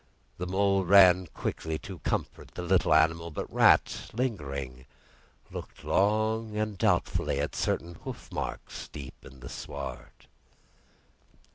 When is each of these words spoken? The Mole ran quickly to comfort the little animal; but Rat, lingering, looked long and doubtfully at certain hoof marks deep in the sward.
The 0.39 0.47
Mole 0.47 0.83
ran 0.83 1.27
quickly 1.27 1.77
to 1.77 1.99
comfort 1.99 2.55
the 2.55 2.63
little 2.63 2.91
animal; 2.91 3.29
but 3.29 3.53
Rat, 3.53 4.09
lingering, 4.13 4.87
looked 5.51 5.83
long 5.83 6.57
and 6.57 6.75
doubtfully 6.75 7.39
at 7.39 7.55
certain 7.55 7.93
hoof 8.03 8.31
marks 8.31 8.87
deep 8.87 9.23
in 9.23 9.41
the 9.41 9.47
sward. 9.49 10.25